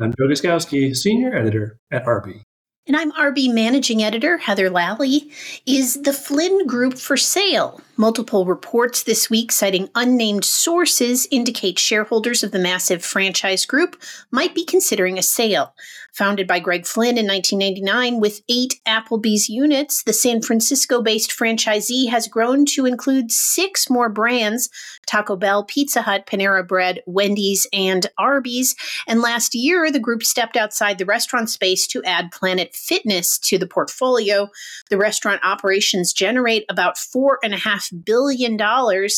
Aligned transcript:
I'm 0.00 0.12
Joe 0.18 0.26
Guszkowski, 0.26 0.94
Senior 0.96 1.36
Editor 1.36 1.78
at 1.92 2.04
RB. 2.04 2.42
And 2.86 2.96
I'm 2.96 3.12
RB 3.12 3.52
Managing 3.52 4.02
Editor 4.02 4.38
Heather 4.38 4.70
Lalley. 4.70 5.30
Is 5.66 6.02
the 6.02 6.14
Flynn 6.14 6.66
Group 6.66 6.98
for 6.98 7.16
sale? 7.16 7.82
Multiple 7.98 8.46
reports 8.46 9.02
this 9.02 9.28
week 9.28 9.52
citing 9.52 9.90
unnamed 9.94 10.46
sources 10.46 11.28
indicate 11.30 11.78
shareholders 11.78 12.42
of 12.42 12.52
the 12.52 12.58
massive 12.58 13.04
franchise 13.04 13.66
group 13.66 14.00
might 14.30 14.54
be 14.54 14.64
considering 14.64 15.18
a 15.18 15.22
sale. 15.22 15.74
Founded 16.14 16.46
by 16.46 16.58
Greg 16.58 16.86
Flynn 16.86 17.18
in 17.18 17.26
1999 17.26 18.18
with 18.18 18.40
eight 18.48 18.80
Applebee's 18.86 19.50
units, 19.50 20.02
the 20.02 20.14
San 20.14 20.40
Francisco 20.40 21.02
based 21.02 21.30
franchisee 21.30 22.08
has 22.08 22.28
grown 22.28 22.64
to 22.64 22.86
include 22.86 23.30
six 23.30 23.90
more 23.90 24.08
brands 24.08 24.70
Taco 25.10 25.34
Bell, 25.34 25.64
Pizza 25.64 26.02
Hut, 26.02 26.24
Panera 26.26 26.66
Bread, 26.66 27.00
Wendy's, 27.04 27.66
and 27.72 28.06
Arby's. 28.16 28.76
And 29.08 29.20
last 29.20 29.54
year, 29.56 29.90
the 29.90 29.98
group 29.98 30.22
stepped 30.22 30.56
outside 30.56 30.98
the 30.98 31.04
restaurant 31.04 31.50
space 31.50 31.86
to 31.88 32.02
add 32.04 32.30
Planet 32.30 32.74
Fitness 32.74 33.36
to 33.40 33.58
the 33.58 33.66
portfolio. 33.66 34.48
The 34.88 34.98
restaurant 34.98 35.40
operations 35.42 36.12
generate 36.12 36.64
about 36.68 36.96
$4.5 36.96 38.04
billion 38.04 38.56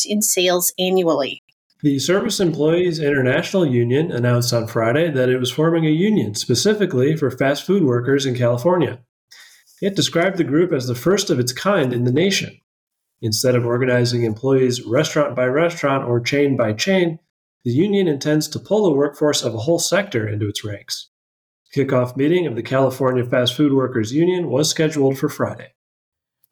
in 0.05 0.21
sales 0.23 0.73
annually. 0.79 1.43
The 1.83 1.99
Service 1.99 2.39
Employees 2.39 2.99
International 2.99 3.65
Union 3.65 4.11
announced 4.11 4.51
on 4.53 4.67
Friday 4.67 5.11
that 5.11 5.29
it 5.29 5.37
was 5.37 5.51
forming 5.51 5.85
a 5.85 5.91
union 5.91 6.33
specifically 6.33 7.15
for 7.15 7.29
fast 7.29 7.65
food 7.65 7.83
workers 7.83 8.25
in 8.25 8.35
California. 8.35 9.01
It 9.81 9.95
described 9.95 10.37
the 10.37 10.43
group 10.45 10.71
as 10.71 10.87
the 10.87 10.95
first 10.95 11.29
of 11.29 11.39
its 11.39 11.51
kind 11.51 11.93
in 11.93 12.05
the 12.05 12.11
nation. 12.11 12.57
Instead 13.23 13.55
of 13.55 13.65
organizing 13.65 14.23
employees 14.23 14.83
restaurant 14.83 15.33
by 15.33 15.45
restaurant 15.45 16.03
or 16.03 16.19
chain 16.19 16.57
by 16.57 16.73
chain, 16.73 17.19
the 17.63 17.71
union 17.71 18.05
intends 18.05 18.49
to 18.49 18.59
pull 18.59 18.83
the 18.83 18.91
workforce 18.91 19.43
of 19.43 19.55
a 19.55 19.59
whole 19.59 19.79
sector 19.79 20.27
into 20.27 20.49
its 20.49 20.65
ranks. 20.65 21.09
Kickoff 21.73 22.17
meeting 22.17 22.45
of 22.45 22.57
the 22.57 22.61
California 22.61 23.23
Fast 23.23 23.55
Food 23.55 23.71
Workers 23.71 24.11
Union 24.11 24.49
was 24.49 24.69
scheduled 24.69 25.17
for 25.17 25.29
Friday. 25.29 25.69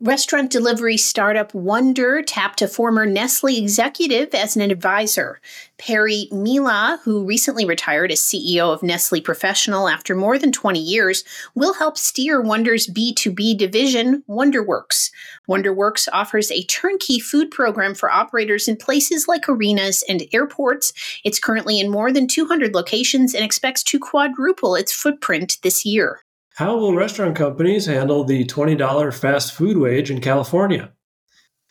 Restaurant 0.03 0.49
delivery 0.49 0.97
startup 0.97 1.53
Wonder 1.53 2.23
tapped 2.23 2.63
a 2.63 2.67
former 2.67 3.05
Nestle 3.05 3.55
executive 3.55 4.33
as 4.33 4.55
an 4.55 4.63
advisor. 4.63 5.39
Perry 5.77 6.27
Mila, 6.31 6.99
who 7.03 7.23
recently 7.23 7.65
retired 7.65 8.11
as 8.11 8.19
CEO 8.19 8.73
of 8.73 8.81
Nestle 8.81 9.21
Professional 9.21 9.87
after 9.87 10.15
more 10.15 10.39
than 10.39 10.51
20 10.51 10.79
years, 10.79 11.23
will 11.53 11.75
help 11.75 11.99
steer 11.99 12.41
Wonder's 12.41 12.87
B2B 12.87 13.55
division, 13.59 14.23
WonderWorks. 14.27 15.11
WonderWorks 15.47 16.07
offers 16.11 16.49
a 16.49 16.63
turnkey 16.63 17.19
food 17.19 17.51
program 17.51 17.93
for 17.93 18.09
operators 18.09 18.67
in 18.67 18.77
places 18.77 19.27
like 19.27 19.47
arenas 19.47 20.03
and 20.09 20.23
airports. 20.33 20.93
It's 21.23 21.37
currently 21.37 21.79
in 21.79 21.91
more 21.91 22.11
than 22.11 22.27
200 22.27 22.73
locations 22.73 23.35
and 23.35 23.45
expects 23.45 23.83
to 23.83 23.99
quadruple 23.99 24.73
its 24.73 24.91
footprint 24.91 25.59
this 25.61 25.85
year. 25.85 26.21
How 26.61 26.77
will 26.77 26.93
restaurant 26.93 27.35
companies 27.35 27.87
handle 27.87 28.23
the 28.23 28.45
$20 28.45 29.19
fast 29.19 29.51
food 29.51 29.77
wage 29.77 30.11
in 30.11 30.21
California? 30.21 30.91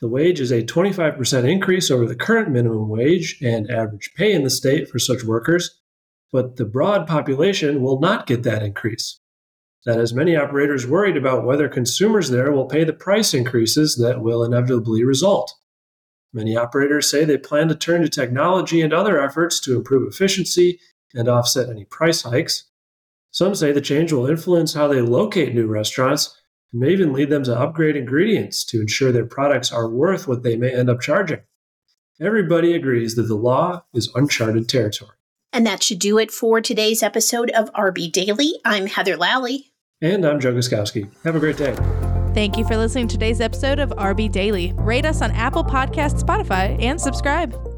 The 0.01 0.09
wage 0.09 0.41
is 0.41 0.51
a 0.51 0.65
25% 0.65 1.49
increase 1.49 1.93
over 1.93 2.07
the 2.07 2.17
current 2.17 2.51
minimum 2.51 2.89
wage 2.89 3.39
and 3.41 3.71
average 3.71 4.11
pay 4.17 4.33
in 4.33 4.43
the 4.43 4.51
state 4.51 4.89
for 4.89 4.99
such 4.99 5.23
workers, 5.23 5.79
but 6.33 6.57
the 6.57 6.65
broad 6.65 7.07
population 7.07 7.83
will 7.83 8.01
not 8.01 8.27
get 8.27 8.43
that 8.43 8.65
increase. 8.65 9.21
That 9.87 9.99
has 9.99 10.13
many 10.13 10.35
operators 10.35 10.89
worried 10.89 11.17
about 11.17 11.47
whether 11.47 11.69
consumers 11.69 12.29
there 12.29 12.51
will 12.51 12.67
pay 12.67 12.83
the 12.83 12.93
price 12.93 13.33
increases 13.33 13.95
that 13.99 14.23
will 14.23 14.43
inevitably 14.43 15.05
result. 15.05 15.55
Many 16.33 16.57
operators 16.57 17.09
say 17.09 17.25
they 17.25 17.39
plan 17.39 17.69
to 17.69 17.77
turn 17.77 18.03
to 18.03 18.09
technology 18.09 18.81
and 18.81 18.93
other 18.93 19.23
efforts 19.23 19.61
to 19.61 19.77
improve 19.77 20.09
efficiency 20.09 20.81
and 21.15 21.29
offset 21.29 21.69
any 21.69 21.85
price 21.85 22.23
hikes. 22.23 22.65
Some 23.31 23.55
say 23.55 23.73
the 23.73 23.81
change 23.81 24.13
will 24.13 24.27
influence 24.27 24.75
how 24.75 24.89
they 24.89 25.01
locate 25.01 25.55
new 25.55 25.67
restaurants 25.67 26.37
and 26.73 26.81
may 26.81 26.91
even 26.91 27.13
lead 27.13 27.31
them 27.31 27.45
to 27.45 27.59
upgrade 27.59 27.97
ingredients 27.97 28.65
to 28.67 28.81
ensure 28.81 29.13
their 29.13 29.27
products 29.27 29.73
are 29.73 29.89
worth 29.89 30.27
what 30.27 30.43
they 30.43 30.57
may 30.57 30.75
end 30.75 30.91
up 30.91 31.01
charging. 31.01 31.41
Everybody 32.21 32.75
agrees 32.75 33.15
that 33.15 33.23
the 33.23 33.37
law 33.37 33.85
is 33.95 34.11
uncharted 34.15 34.69
territory. 34.69 35.17
And 35.53 35.67
that 35.67 35.83
should 35.83 35.99
do 35.99 36.19
it 36.19 36.31
for 36.31 36.61
today's 36.61 37.03
episode 37.03 37.51
of 37.51 37.73
RB 37.73 38.11
Daily. 38.13 38.55
I'm 38.65 38.87
Heather 38.87 39.17
Lalley. 39.17 39.73
And 40.03 40.25
I'm 40.25 40.41
Joe 40.41 40.53
Guszkowski. 40.53 41.11
Have 41.25 41.37
a 41.37 41.41
great 41.41 41.57
day. 41.57 41.75
Thank 42.35 42.57
you 42.57 42.65
for 42.65 42.77
listening 42.77 43.09
to 43.09 43.15
today's 43.15 43.41
episode 43.41 43.79
of 43.81 43.91
RB 43.91 44.31
Daily. 44.31 44.73
Rate 44.77 45.05
us 45.05 45.23
on 45.23 45.31
Apple 45.33 45.65
Podcasts, 45.65 46.23
Spotify, 46.23 46.81
and 46.81 47.01
subscribe. 47.01 47.70